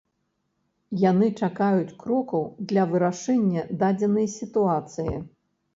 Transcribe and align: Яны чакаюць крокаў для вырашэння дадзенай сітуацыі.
Яны 1.01 1.27
чакаюць 1.47 1.95
крокаў 2.05 2.43
для 2.73 2.89
вырашэння 2.95 3.69
дадзенай 3.83 4.27
сітуацыі. 4.39 5.13